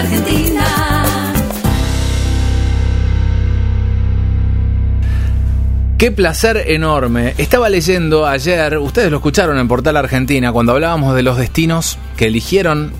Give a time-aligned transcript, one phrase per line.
[0.00, 1.04] Argentina.
[5.98, 7.34] Qué placer enorme.
[7.36, 12.28] Estaba leyendo ayer, ustedes lo escucharon en Portal Argentina, cuando hablábamos de los destinos que
[12.28, 12.92] eligieron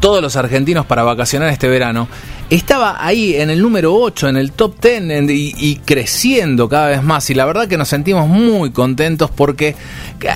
[0.00, 2.08] todos los argentinos para vacacionar este verano.
[2.48, 7.02] Estaba ahí en el número 8, en el top 10 y, y, creciendo cada vez
[7.02, 7.28] más.
[7.28, 9.76] Y la verdad que nos sentimos muy contentos porque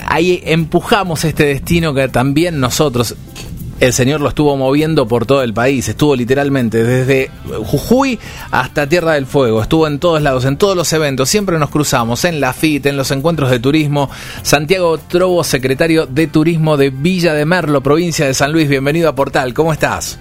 [0.05, 3.17] ahí empujamos este destino que también nosotros
[3.83, 7.33] el señor lo estuvo moviendo por todo el país, estuvo literalmente desde
[7.65, 8.17] Jujuy
[8.53, 12.25] hasta Tierra del Fuego, estuvo en todos lados, en todos los eventos, siempre nos cruzamos
[12.25, 14.09] en la FIT, en los encuentros de turismo.
[14.43, 19.17] Santiago Trobo, secretario de Turismo de Villa de Merlo, provincia de San Luis, bienvenido a
[19.17, 20.17] Portal, ¿cómo estás?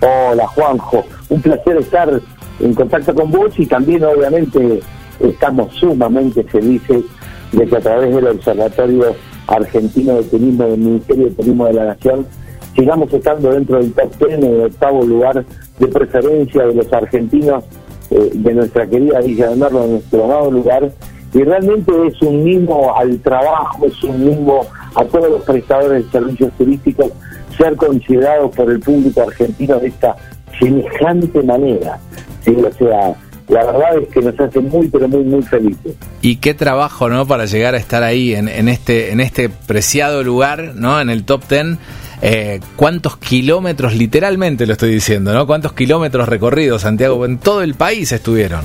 [0.00, 2.10] Hola Juanjo, un placer estar
[2.58, 4.80] en contacto con vos y también obviamente
[5.20, 7.04] estamos sumamente felices
[7.52, 9.14] de que a través del observatorio
[9.46, 12.26] argentino de turismo del Ministerio de Turismo de la Nación,
[12.74, 15.44] sigamos estando dentro del top 10 en el octavo lugar
[15.78, 17.64] de preferencia de los argentinos
[18.10, 20.90] eh, de nuestra querida Villa de Merlo, en nuestro amado lugar,
[21.34, 26.10] y realmente es un mimo al trabajo, es un mimo a todos los prestadores de
[26.10, 27.10] servicios turísticos
[27.56, 30.16] ser considerados por el público argentino de esta
[30.58, 31.98] semejante manera.
[32.44, 32.54] ¿sí?
[32.54, 33.14] O sea,
[33.48, 35.94] la verdad es que nos hace muy pero muy muy felices.
[36.26, 37.24] Y qué trabajo, ¿no?
[37.24, 41.00] Para llegar a estar ahí en, en este en este preciado lugar, ¿no?
[41.00, 41.78] En el top ten.
[42.20, 45.46] Eh, ¿Cuántos kilómetros, literalmente lo estoy diciendo, ¿no?
[45.46, 47.24] ¿Cuántos kilómetros recorridos, Santiago?
[47.24, 48.62] En todo el país estuvieron.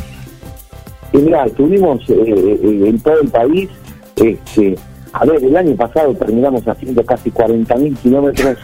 [1.14, 3.70] Mira, estuvimos eh, eh, en todo el país.
[4.16, 4.76] Este,
[5.14, 8.58] a ver, el año pasado terminamos haciendo casi 40.000 kilómetros,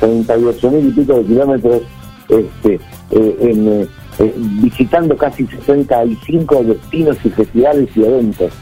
[0.00, 1.82] 38.000 y pico de kilómetros
[2.28, 2.74] este,
[3.10, 3.88] eh, en
[4.18, 8.52] eh, visitando casi 65 destinos y festivales y eventos,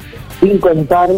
[0.40, 1.10] sin contar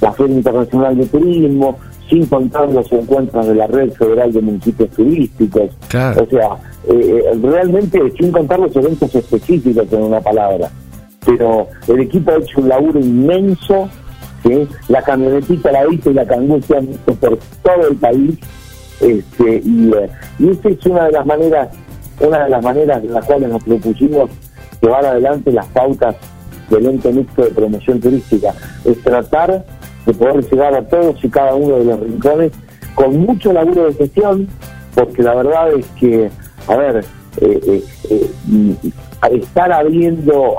[0.00, 1.78] la Feria Internacional de Turismo,
[2.08, 6.56] sin contar los encuentros de la Red Federal de Municipios Turísticos, o sea,
[6.88, 10.70] eh, realmente sin contar los eventos específicos en una palabra.
[11.24, 13.88] Pero el equipo ha hecho un laburo inmenso,
[14.88, 18.38] la camionetita la hizo y la cangustia por todo el país,
[19.00, 21.68] este, y, eh, y esta es una de las maneras
[22.20, 24.30] una de las maneras en las cuales nos propusimos
[24.80, 26.16] llevar adelante las pautas
[26.70, 28.54] del ente mixto de promoción turística.
[28.84, 29.64] Es tratar
[30.06, 32.52] de poder llegar a todos y cada uno de los rincones
[32.94, 34.48] con mucho laburo de gestión,
[34.94, 36.30] porque la verdad es que,
[36.68, 37.04] a ver,
[37.40, 38.76] eh, eh, eh,
[39.32, 40.56] estar abriendo,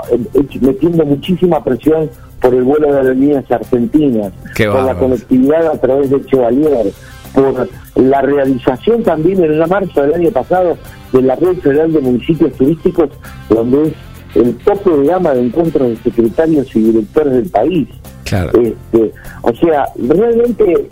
[0.60, 2.10] metiendo muchísima presión
[2.42, 6.92] por el vuelo de las líneas argentinas, por la conectividad a través de Chevalier,
[7.36, 10.78] por la realización también en la marcha del año pasado
[11.12, 13.10] de la Red Federal de Municipios Turísticos,
[13.50, 13.94] donde es
[14.36, 17.88] el tope de gama de encuentros de secretarios y directores del país.
[18.26, 20.90] Este, o sea, realmente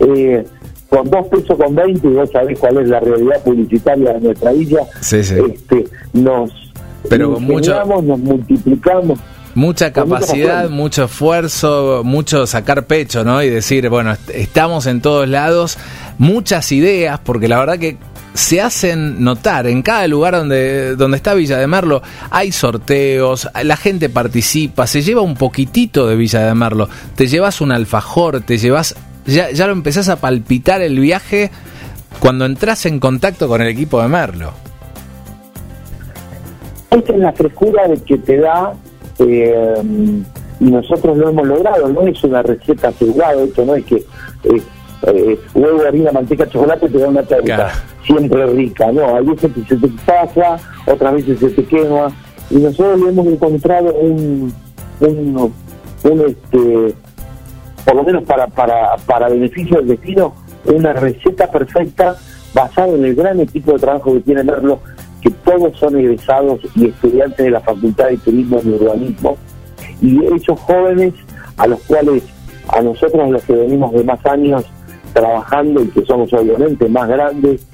[0.00, 0.44] eh,
[0.88, 4.52] con dos pesos con 20, y vos sabés cuál es la realidad publicitaria de nuestra
[4.52, 4.80] villa,
[5.38, 6.50] Este, nos,
[7.08, 7.30] Pero
[8.04, 9.18] nos multiplicamos
[9.56, 13.42] mucha capacidad, mucho esfuerzo, mucho sacar pecho, ¿no?
[13.42, 15.78] Y decir, bueno, estamos en todos lados,
[16.18, 17.96] muchas ideas, porque la verdad que
[18.34, 22.02] se hacen notar en cada lugar donde, donde está Villa de Merlo.
[22.30, 26.90] Hay sorteos, la gente participa, se lleva un poquitito de Villa de Merlo.
[27.14, 28.94] Te llevas un alfajor, te llevas.
[29.24, 31.50] Ya, ya lo empezás a palpitar el viaje
[32.20, 34.52] cuando entras en contacto con el equipo de Merlo.
[36.90, 38.74] Esta es la frescura de que te da
[39.18, 39.74] eh,
[40.60, 44.62] y nosotros lo hemos logrado, no es una receta asegurada, esto no es que eh,
[45.02, 47.72] eh, huevo, harina, manteca, chocolate te da una tarta
[48.04, 52.08] siempre rica, no, hay veces que se te pasa, otras veces se te quema,
[52.50, 54.52] y nosotros le hemos encontrado un,
[55.00, 55.52] un,
[56.04, 56.94] un este,
[57.84, 60.34] por lo menos para, para, para beneficio del destino,
[60.64, 62.16] una receta perfecta
[62.54, 64.80] basada en el gran equipo de trabajo que tiene Merlo
[65.26, 69.36] que todos son egresados y estudiantes de la Facultad de Turismo y Urbanismo,
[70.00, 71.14] y esos jóvenes
[71.56, 72.22] a los cuales
[72.68, 74.64] a nosotros los que venimos de más años
[75.12, 77.66] trabajando y que somos obviamente más grandes,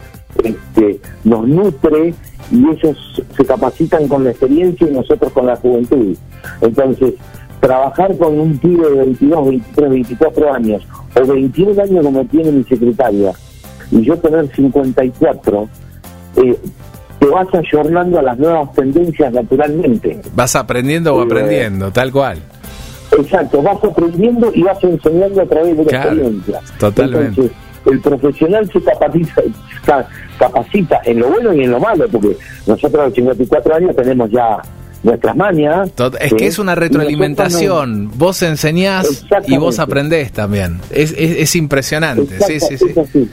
[0.43, 2.15] este, nos nutre
[2.51, 6.17] y ellos se capacitan con la experiencia y nosotros con la juventud.
[6.63, 7.15] Entonces,
[7.61, 12.65] trabajar con un pibe de 22, 23, 24 años o 21 años como tiene mi
[12.65, 13.33] secretaria
[13.91, 15.69] y yo tener 54,
[16.37, 16.59] eh,
[17.23, 20.21] te vas ayornando a las nuevas tendencias naturalmente.
[20.35, 22.39] Vas aprendiendo o eh, aprendiendo, tal cual.
[23.13, 26.61] Exacto, vas aprendiendo y vas enseñando a través de la experiencia.
[26.79, 27.29] Totalmente.
[27.29, 27.53] Entonces,
[27.87, 29.43] el profesional se capacita,
[30.39, 32.37] capacita en lo bueno y en lo malo, porque
[32.67, 34.61] nosotros a los 54 años tenemos ya
[35.05, 35.91] nuestras mañas.
[36.21, 38.11] Es que es una retroalimentación.
[38.17, 40.81] Vos enseñás y vos aprendés también.
[40.91, 42.41] Es, es, impresionante.
[42.41, 43.29] sí, sí, sí.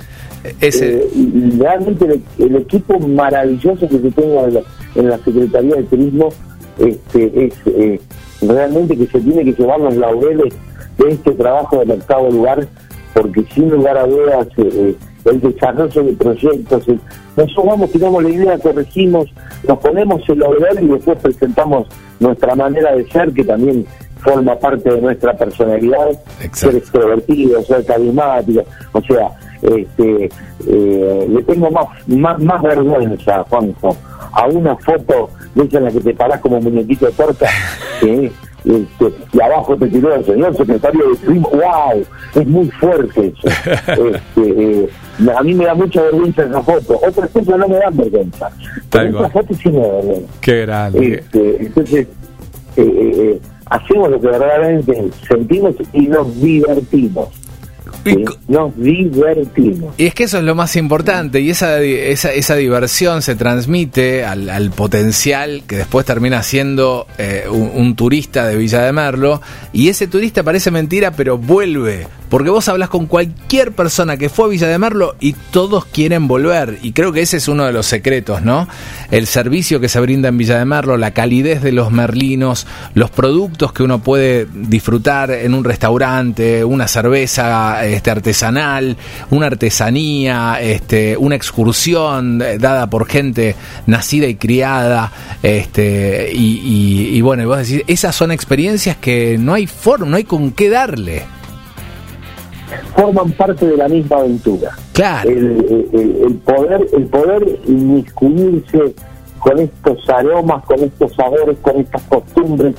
[0.62, 0.98] Ese...
[0.98, 1.10] Eh,
[1.58, 4.48] realmente el, equipo maravilloso que se tengo
[4.96, 6.30] en la, Secretaría de Turismo
[6.78, 8.00] este, es, eh,
[8.42, 10.54] realmente que se tiene que llevar los laureles
[10.98, 12.68] de este trabajo del octavo lugar,
[13.14, 14.96] porque sin lugar a dudas eh,
[15.26, 16.88] el desarrollo de proyectos,
[17.36, 19.28] nosotros vamos, tiramos la idea, corregimos,
[19.68, 21.88] nos ponemos el laurel y después presentamos
[22.20, 23.86] nuestra manera de ser, que también
[24.20, 26.10] forma parte de nuestra personalidad,
[26.54, 28.64] ser extrovertido, ser carismático,
[28.94, 29.30] o sea,
[29.62, 30.30] este,
[30.68, 33.96] eh, le tengo más, más, más vergüenza, Juanjo,
[34.32, 37.48] a una foto de esa en la que te parás como muñequito de torta,
[38.02, 43.48] este, y abajo te tiró el señor secretario de turismo, wow, es muy fuerte eso.
[43.90, 44.90] Este, eh,
[45.36, 48.50] a mí me da mucha vergüenza esa foto, otras cosas no me dan vergüenza,
[48.90, 50.34] pero esa foto sí me da vergüenza.
[50.42, 51.14] Qué grande.
[51.16, 52.08] Este, entonces,
[52.78, 57.30] eh, eh, hacemos lo que verdaderamente sentimos y nos divertimos.
[58.48, 59.94] Nos divertimos.
[59.98, 64.26] Y es que eso es lo más importante, y esa, esa, esa diversión se transmite
[64.26, 69.42] al, al, potencial que después termina siendo eh, un, un, turista de Villa de Merlo,
[69.74, 74.46] y ese turista parece mentira, pero vuelve, porque vos hablas con cualquier persona que fue
[74.46, 77.74] a Villa de Merlo y todos quieren volver, y creo que ese es uno de
[77.74, 78.68] los secretos, ¿no?
[79.12, 83.10] El servicio que se brinda en Villa de Merlo, la calidez de los merlinos, los
[83.10, 88.98] productos que uno puede disfrutar en un restaurante, una cerveza este, artesanal,
[89.30, 93.56] una artesanía, este, una excursión eh, dada por gente
[93.88, 95.12] nacida y criada,
[95.44, 100.18] este, y, y, y bueno, vos decís, esas son experiencias que no hay forma, no
[100.18, 101.24] hay con qué darle
[102.96, 104.72] forman parte de la misma aventura.
[104.94, 105.30] Claro.
[105.30, 105.38] El,
[105.94, 108.94] el, el, poder, el poder inmiscuirse
[109.40, 112.76] con estos aromas, con estos sabores, con estas costumbres,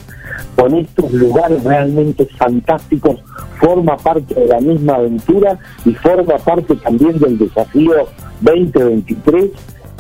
[0.57, 3.21] con estos lugares realmente fantásticos,
[3.59, 8.07] forma parte de la misma aventura y forma parte también del desafío
[8.41, 9.51] 2023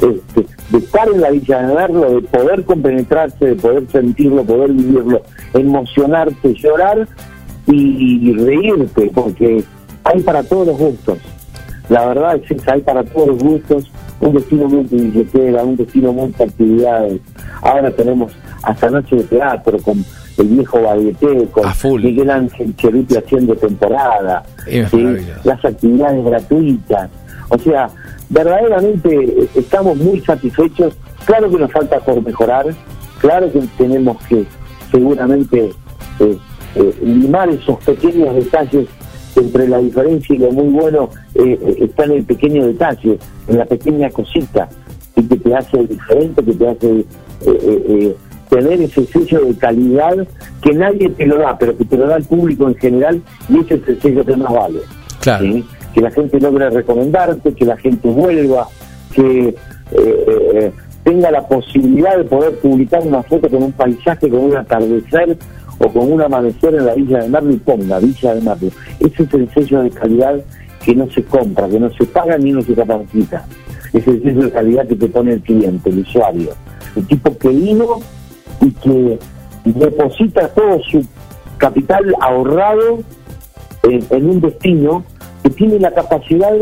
[0.00, 4.72] este, de estar en la Villa de Merlo, de poder compenetrarse, de poder sentirlo, poder
[4.72, 5.22] vivirlo,
[5.52, 7.06] emocionarte, llorar
[7.66, 9.62] y reírte, porque
[10.04, 11.18] hay para todos los gustos.
[11.88, 16.12] La verdad es que hay para todos los gustos un destino muy billetera, un destino
[16.12, 17.20] muy de actividades.
[17.62, 18.32] Ahora tenemos
[18.62, 20.04] hasta noche de teatro con
[20.38, 24.42] el viejo Bagueté, con Miguel Ángel Cheruti haciendo temporada,
[25.44, 27.10] las actividades gratuitas.
[27.48, 27.88] O sea,
[28.28, 30.94] verdaderamente estamos muy satisfechos.
[31.24, 32.66] Claro que nos falta por mejorar,
[33.20, 34.44] claro que tenemos que
[34.90, 35.70] seguramente
[36.20, 36.38] eh,
[36.74, 38.86] eh, limar esos pequeños detalles
[39.36, 41.10] entre la diferencia y lo muy bueno
[41.42, 44.68] eh, eh, está en el pequeño detalle, en la pequeña cosita,
[45.16, 47.04] y que te hace diferente, que te hace
[47.46, 48.16] eh,
[48.48, 50.26] tener ese sello de calidad
[50.62, 53.60] que nadie te lo da, pero que te lo da el público en general, y
[53.60, 54.80] ese es el sello que más vale.
[55.20, 55.46] Claro.
[55.94, 58.68] Que la gente logre recomendarte, que la gente vuelva,
[59.14, 59.54] que
[61.02, 65.36] tenga la posibilidad de poder publicar una foto con un paisaje, con un atardecer,
[65.80, 68.68] o con un amanecer en la Villa de Merlo y ponga Villa de Merlo.
[69.00, 70.40] Ese es el sello de calidad
[70.84, 73.46] que no se compra, que no se paga ni no se capacita.
[73.92, 76.50] Es el sello de calidad que te pone el cliente, el usuario.
[76.96, 78.00] El tipo que vino
[78.60, 79.18] y que
[79.64, 81.04] deposita todo su
[81.58, 83.00] capital ahorrado
[83.82, 85.04] en, un destino
[85.42, 86.52] que tiene la capacidad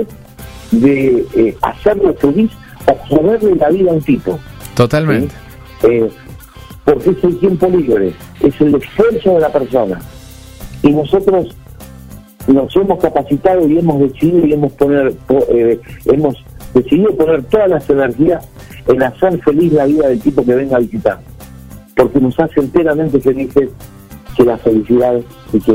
[0.70, 2.50] de eh, hacerlo feliz
[2.86, 4.38] o joderle la vida a un tipo.
[4.74, 5.34] Totalmente.
[5.82, 6.10] Eh,
[6.84, 10.00] porque es el tiempo libre, es el esfuerzo de la persona.
[10.82, 11.54] Y nosotros
[12.52, 15.14] nos hemos capacitado y hemos decidido y hemos poner
[15.50, 16.36] eh, hemos
[16.74, 18.48] decidido poner todas las energías
[18.86, 21.20] en hacer feliz la vida del tipo que venga a visitar.
[21.96, 23.70] Porque nos hace enteramente felices
[24.36, 25.20] que la felicidad
[25.52, 25.72] y que,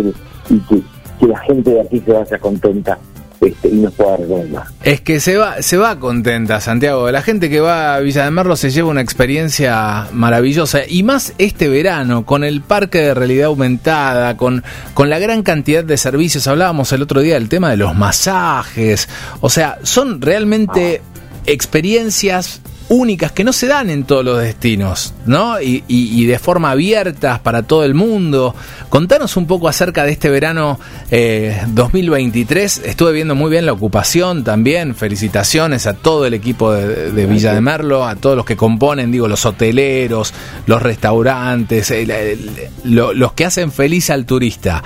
[0.50, 0.82] y que,
[1.20, 2.98] que la gente de aquí se vaya contenta
[3.46, 4.64] este, y nos pueda recomendar.
[4.84, 7.10] Es que se va, se va contenta, Santiago.
[7.12, 10.82] La gente que va a Villa de Merlo se lleva una experiencia maravillosa.
[10.88, 15.84] Y más este verano, con el parque de realidad aumentada, con, con la gran cantidad
[15.84, 16.48] de servicios.
[16.48, 19.10] Hablábamos el otro día del tema de los masajes.
[19.42, 21.02] O sea, son realmente
[21.46, 25.62] experiencias únicas que no se dan en todos los destinos, ¿no?
[25.62, 28.56] Y, y, y, de forma abierta para todo el mundo.
[28.90, 30.80] Contanos un poco acerca de este verano
[31.12, 32.84] eh, 2023.
[32.86, 34.96] Estuve viendo muy bien la ocupación también.
[34.96, 39.12] Felicitaciones a todo el equipo de, de Villa de Merlo, a todos los que componen,
[39.12, 40.34] digo, los hoteleros,
[40.68, 42.52] los restaurantes, el, el,
[42.84, 44.84] lo, los que hacen feliz al turista.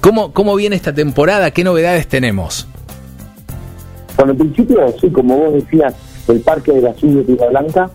[0.00, 1.50] ¿Cómo, ¿Cómo viene esta temporada?
[1.50, 2.68] ¿Qué novedades tenemos?
[4.16, 5.94] Bueno, en principio, sí, como vos decías,
[6.28, 7.90] el Parque de la Ciudad de Tierra Blanca.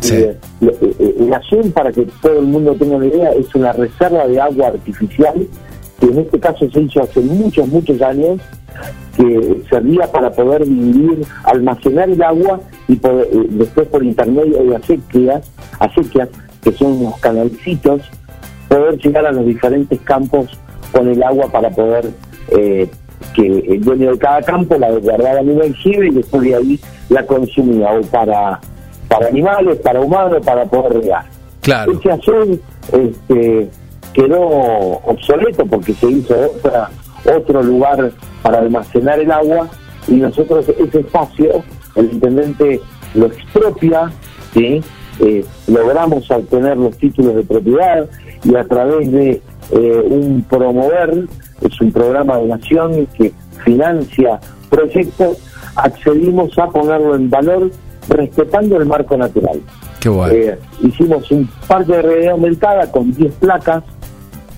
[0.00, 0.14] Sí.
[0.14, 4.26] Eh, eh, el azul, para que todo el mundo tenga una idea, es una reserva
[4.26, 5.46] de agua artificial
[6.00, 8.40] que en este caso se hizo hace muchos, muchos años,
[9.16, 14.76] que servía para poder vivir, almacenar el agua y poder, eh, después por intermedio de
[14.76, 16.28] acequias, acequias,
[16.62, 18.02] que son unos canalcitos
[18.68, 20.58] poder llegar a los diferentes campos
[20.92, 22.10] con el agua para poder
[22.50, 22.88] eh,
[23.38, 26.80] que el dueño de cada campo la guardaba en un aljibe y después de ahí
[27.08, 28.58] la consumía o para,
[29.06, 31.24] para animales, para humanos, para poder regar.
[31.60, 31.92] Claro.
[31.92, 32.60] Ese azul
[32.92, 33.70] este,
[34.12, 36.90] quedó obsoleto porque se hizo otra,
[37.36, 38.10] otro lugar
[38.42, 39.68] para almacenar el agua
[40.08, 41.62] y nosotros ese espacio,
[41.94, 42.80] el intendente
[43.14, 44.10] lo expropia,
[44.52, 44.82] ¿sí?
[45.20, 48.08] Eh, logramos obtener los títulos de propiedad
[48.44, 51.26] y a través de eh, un promover,
[51.62, 53.32] es un programa de nación que
[53.64, 55.38] financia proyectos,
[55.76, 57.70] accedimos a ponerlo en valor
[58.08, 59.60] respetando el marco natural.
[60.00, 60.34] Qué bueno.
[60.34, 63.82] Eh, hicimos un parque de realidad aumentada con 10 placas,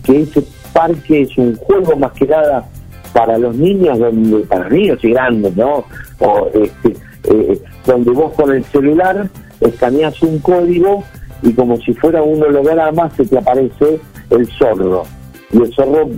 [0.04, 2.68] que ese parque es un juego más que nada
[3.12, 5.84] para los niños, donde, para niños y grandes, ¿no?
[6.18, 9.28] O, este, eh, donde vos con el celular
[9.60, 11.04] escaneas un código
[11.42, 15.04] y como si fuera un holograma se te aparece el zorro.
[15.52, 16.08] Y el zorro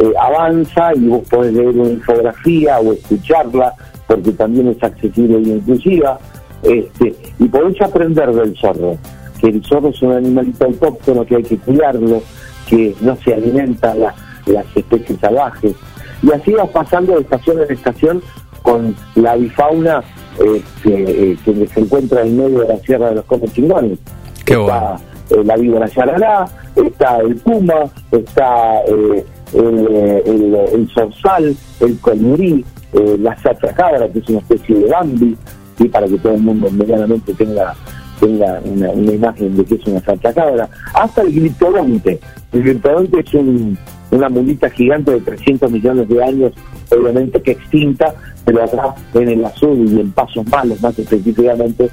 [0.00, 3.74] eh, avanza y vos podés leer una infografía o escucharla,
[4.06, 6.18] porque también es accesible y inclusiva.
[6.62, 8.96] Este, y podés aprender del zorro,
[9.40, 12.22] que el zorro es un animalito autóctono que hay que cuidarlo,
[12.68, 14.14] que no se alimenta la,
[14.46, 15.74] las especies salvajes.
[16.22, 18.22] Y así vas pasando de estación en estación
[18.62, 20.02] con la bifauna
[20.38, 23.98] este, eh, que se encuentra en medio de la Sierra de los Comes Chingones.
[24.44, 25.00] Qué está bueno.
[25.30, 31.98] eh, la víbora yarará, está el puma, está eh, el, eh, el, el zorzal, el
[31.98, 35.36] colibrí, eh, la sachacabra, que es una especie de bambi,
[35.78, 37.74] y para que todo el mundo medianamente tenga
[38.20, 42.20] tenga una, una imagen de que es una sachacabra, hasta el gliptodonte.
[42.52, 43.78] El gliptodonte es un,
[44.10, 46.52] una mulita gigante de 300 millones de años,
[46.90, 48.14] obviamente que extinta,
[48.44, 51.90] pero acá en el azul y en Pasos Malos más específicamente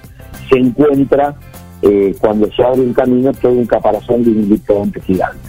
[0.49, 1.35] se encuentra
[1.81, 5.46] eh, cuando se abre un camino todo un caparazón de un gliptodonte gigante.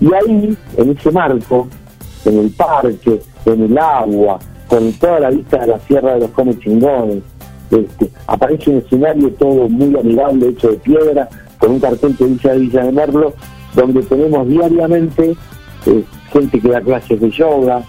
[0.00, 1.68] Y ahí, en ese marco,
[2.24, 6.30] en el parque, en el agua, con toda la vista de la Sierra de los
[6.30, 7.22] Comes Chingones,
[7.70, 12.56] este, aparece un escenario todo muy amigable, hecho de piedra, con un cartel que dice
[12.56, 13.34] Villa de Merlo,
[13.74, 15.36] donde tenemos diariamente
[15.86, 17.82] eh, gente que da clases de yoga,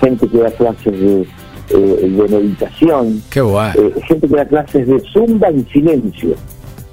[0.00, 1.22] gente que da clases de,
[1.70, 6.34] eh, de meditación, Qué eh, gente que da clases de zumba en silencio,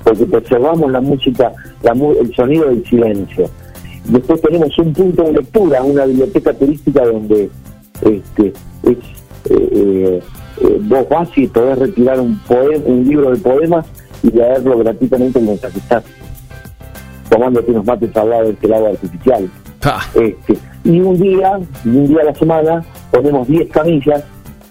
[0.03, 1.51] porque preservamos la música,
[1.83, 3.49] la el sonido del silencio.
[4.07, 7.49] Después tenemos un punto de lectura, una biblioteca turística donde
[8.01, 8.97] este, es,
[9.49, 10.21] eh, eh,
[10.61, 13.85] eh, vos vas y podés retirar un, poema, un libro de poemas
[14.23, 16.03] y leerlo gratuitamente mientras estás
[17.29, 19.49] tomándote unos mates al lado del agua artificial.
[19.81, 19.99] Pa.
[20.15, 24.23] Este, y un día, y un día a la semana, ponemos 10 camillas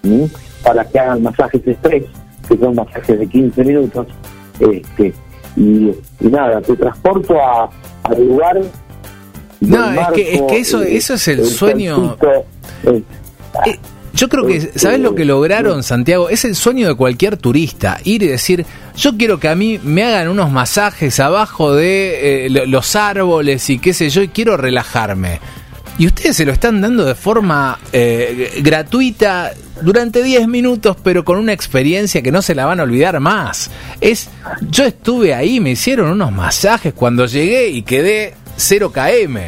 [0.02, 0.30] ¿sí?
[0.64, 2.04] para que hagan masajes express,
[2.48, 4.06] que son masajes de 15 minutos.
[4.60, 5.12] Este,
[5.56, 7.68] y, y nada, te transporto a,
[8.04, 8.62] al lugar.
[9.60, 12.16] No, es que- es que eso- eh, eso es el sueño.
[13.66, 13.78] eh,
[14.12, 16.28] yo creo que, ¿sabes lo que lograron, Santiago?
[16.30, 18.64] Es el sueño de cualquier turista, ir y decir,
[18.96, 23.68] yo quiero que a mí me hagan unos masajes abajo de eh, lo- los árboles
[23.70, 25.40] y qué sé yo, y quiero relajarme.
[25.98, 31.38] Y ustedes se lo están dando de forma eh, gratuita durante 10 minutos, pero con
[31.38, 33.70] una experiencia que no se la van a olvidar más.
[34.02, 34.28] Es,
[34.70, 39.40] yo estuve ahí, me hicieron unos masajes cuando llegué y quedé 0 km.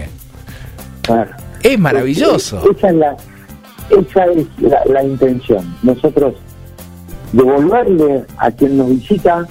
[1.02, 1.30] claro.
[1.62, 2.62] Es maravilloso.
[2.70, 3.16] Esa es la,
[3.90, 5.74] esa es la, la intención.
[5.82, 6.34] Nosotros
[7.32, 9.46] devolverle a quien nos visita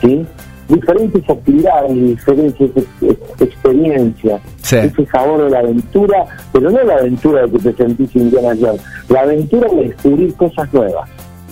[0.00, 0.24] ¿sí?
[0.68, 4.76] diferentes actividades, diferentes ex- experiencias, Sí.
[4.76, 8.82] ese sabor de la aventura, pero no la aventura de que te sentís Indiana Jones,
[9.08, 11.08] la aventura de descubrir cosas nuevas.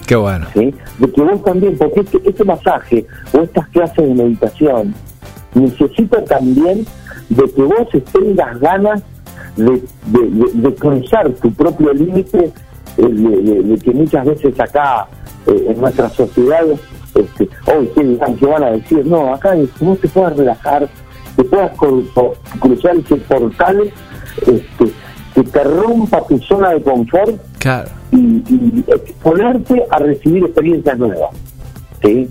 [0.07, 0.47] Qué bueno.
[0.55, 0.73] ¿sí?
[0.99, 4.95] De que vos también, porque este, este masaje o estas clases de meditación
[5.55, 6.87] necesita también
[7.29, 9.03] de que vos tengas ganas
[9.57, 9.65] de,
[10.07, 12.53] de- de- de cruzar tu propio límite,
[12.99, 15.07] eh, de, que muchas veces acá
[15.47, 16.65] eh, en nuestra sociedad,
[17.15, 18.37] este, hoy ¿qué, dirán?
[18.37, 19.07] ¿Qué van a decir?
[19.07, 20.89] No, acá vos te puedas relajar,
[21.37, 21.73] te puedas
[22.61, 23.91] cruzar ese portal
[24.43, 24.93] este,
[25.35, 27.89] que te rompa tu zona de confort Claro.
[28.13, 28.17] y,
[28.49, 31.31] y exponerte a recibir experiencias nuevas.
[32.03, 32.29] ¿sí?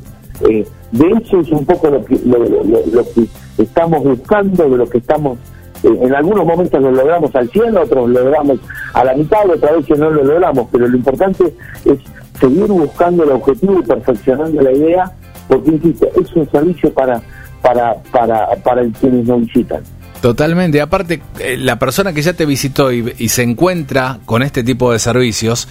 [0.50, 4.90] Eh, de eso es un poco lo que, lo- lo que estamos buscando, de lo
[4.90, 5.38] que estamos,
[5.84, 8.60] eh, en algunos momentos lo logramos al 100, otros lo logramos
[8.94, 11.54] a la mitad, otra vez que no lo logramos, pero lo importante
[11.86, 11.98] es
[12.40, 15.12] seguir buscando el objetivo y perfeccionando la idea,
[15.48, 17.22] porque insisto, es un servicio para
[17.62, 19.84] para para para quienes nos visitan.
[20.22, 20.82] Totalmente.
[20.82, 24.98] Aparte, eh, la persona que ya te visitó y se encuentra con este tipo de
[24.98, 25.68] servicios,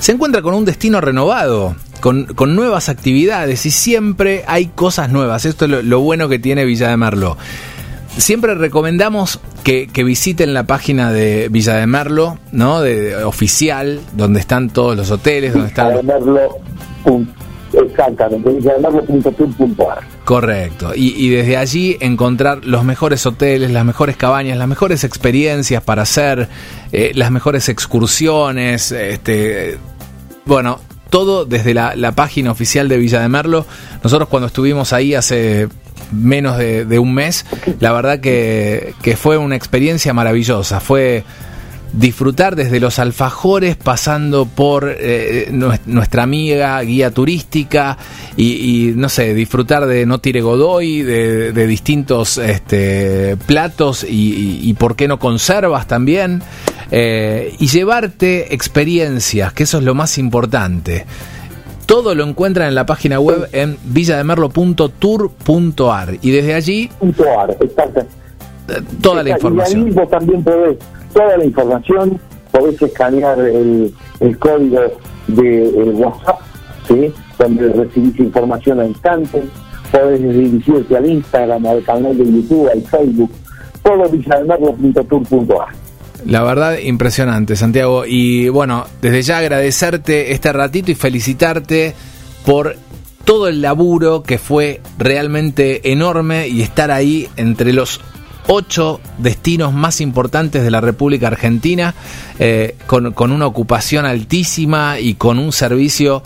[0.00, 5.44] se encuentra con un destino renovado, con, con nuevas actividades y siempre hay cosas nuevas.
[5.44, 7.36] Esto es lo, lo bueno que tiene Villa de Merlo.
[8.16, 12.80] siempre recomendamos que, visiten la página de Villa de Merlo, ¿no?
[12.80, 15.88] De, oficial, donde están todos los hoteles, donde están...
[15.88, 16.48] Villa de Merlo,
[17.72, 19.98] exactamente, villademerlo.tour.ar.
[20.24, 20.92] Correcto.
[20.94, 26.48] Y, desde allí encontrar los mejores hoteles, las mejores cabañas, las mejores experiencias para hacer,
[26.92, 29.78] eh, las mejores excursiones, este,
[30.44, 33.64] bueno, todo desde la, la, página oficial de Villa de Merlo.
[34.02, 35.68] Nosotros cuando estuvimos ahí hace
[36.12, 37.44] menos de, un mes.
[37.80, 40.80] La verdad que, fue una experiencia maravillosa.
[40.80, 41.24] Fue
[41.92, 45.50] disfrutar desde los alfajores, pasando por eh,
[45.86, 47.98] nuestra amiga guía turística
[48.36, 55.08] y, no sé, disfrutar de no tire godoy, de, distintos este, platos y, por qué
[55.08, 56.42] no conservas también,
[56.90, 61.04] eh, y llevarte experiencias, que eso es lo más importante.
[61.86, 66.90] Todo lo encuentran en la página web en villademerlo.tour.ar y desde allí
[69.00, 69.88] toda la información.
[69.88, 70.76] Y también podés,
[71.12, 73.92] toda la información, podés escanear el,
[74.38, 74.80] código
[75.28, 76.40] de WhatsApp,
[76.86, 77.12] ¿sí?
[77.38, 79.42] donde recibís información a instante,
[79.90, 83.30] podés dirigirte al Instagram, al canal de YouTube, al Facebook,
[83.82, 85.68] todo villademerlo.tour.ar.
[86.26, 88.04] La verdad, impresionante, Santiago.
[88.06, 91.94] Y bueno, desde ya agradecerte este ratito y felicitarte
[92.44, 92.74] por
[93.24, 98.00] todo el laburo que fue realmente enorme y estar ahí entre los
[98.48, 101.94] ocho destinos más importantes de la República Argentina,
[102.38, 106.22] eh, con, una ocupación altísima y con un servicio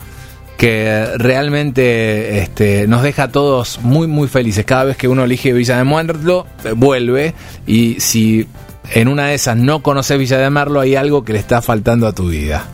[0.57, 4.65] que realmente este, nos deja a todos muy muy felices.
[4.65, 7.35] Cada vez que uno elige Villa de Muerto, vuelve
[7.67, 8.47] y si
[8.95, 12.07] en una de esas no conoces Villa de Merlo, hay algo que le está faltando
[12.07, 12.65] a tu vida.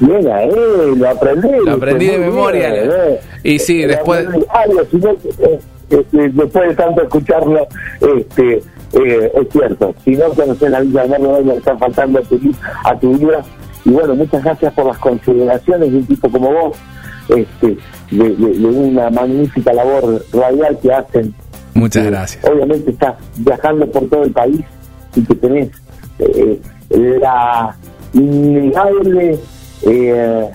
[0.00, 0.50] Mira, eh,
[0.96, 1.48] lo aprendí.
[1.64, 2.74] Lo aprendí de memoria.
[2.74, 3.20] Eh.
[3.44, 4.26] y sí, después...
[4.26, 5.58] Eh,
[5.90, 7.66] este, después de tanto escucharlo,
[8.00, 9.94] este, eh, es cierto.
[10.04, 12.38] Si no conoces la Villa de Merlo, le está faltando a tu,
[12.84, 13.42] a tu vida.
[13.84, 16.76] Y bueno, muchas gracias por las consideraciones de un tipo como vos,
[17.28, 17.76] este,
[18.10, 21.34] de una magnífica labor radial que hacen.
[21.74, 22.44] Muchas gracias.
[22.44, 24.60] Obviamente estás viajando por todo el país
[25.16, 25.70] y que tenés
[26.18, 27.76] eh, la
[28.12, 29.38] innegable
[29.82, 30.50] eh,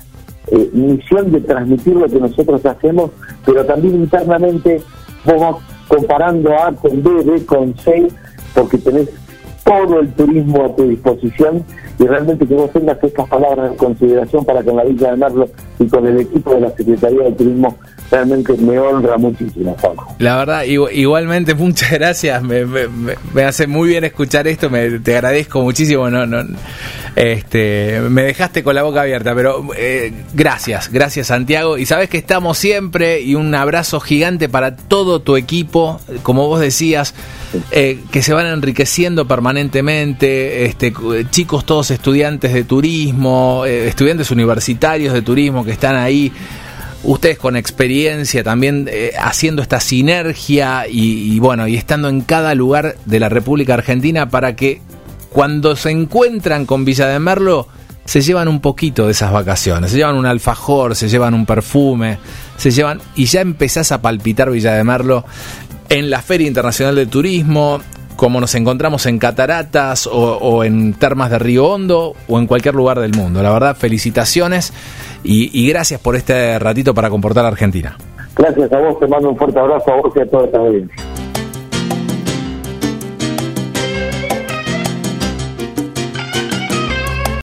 [0.48, 3.12] eh, misión de transmitir lo que nosotros hacemos,
[3.46, 4.82] pero también internamente
[5.26, 8.08] vos comparando A con B, B con C,
[8.54, 9.10] porque tenés
[9.64, 11.64] todo el turismo a tu disposición
[12.00, 15.50] y realmente que vos tengas estas palabras en consideración para con la Villa de Merlo
[15.78, 17.76] y con el equipo de la Secretaría de Turismo
[18.12, 19.76] realmente me honra muchísimo,
[20.18, 22.42] La verdad, igualmente, muchas gracias.
[22.44, 24.70] Me, me, hace muy bien escuchar esto.
[24.70, 26.10] Me, te agradezco muchísimo.
[26.10, 26.44] No, no,
[27.16, 31.78] este, me dejaste con la boca abierta, pero eh, gracias, gracias Santiago.
[31.78, 36.60] Y sabes que estamos siempre y un abrazo gigante para todo tu equipo, como vos
[36.60, 37.14] decías,
[37.72, 40.66] eh, que se van enriqueciendo permanentemente.
[40.66, 40.94] Este,
[41.30, 46.32] chicos, todos estudiantes de turismo, eh, estudiantes universitarios de turismo que están ahí
[47.04, 52.96] ustedes con experiencia también eh, haciendo esta sinergia y, bueno, y estando en cada lugar
[53.06, 54.82] de la República Argentina para que
[55.30, 57.68] cuando se encuentran con Villa de Merlo
[58.06, 62.18] se llevan un poquito de esas vacaciones, se llevan un alfajor, se llevan un perfume,
[62.58, 65.24] se llevan y ya empezás a palpitar Villa de Merlo
[65.90, 67.82] en la Feria Internacional de Turismo,
[68.16, 73.00] como nos encontramos en Cataratas o, en Termas de Río Hondo o en cualquier lugar
[73.00, 73.42] del mundo.
[73.42, 74.74] La verdad, felicitaciones
[75.24, 77.98] y, gracias por este ratito para comportar a Argentina.
[78.36, 80.96] Gracias a vos, te mando un fuerte abrazo a vos y a toda esta audiencia.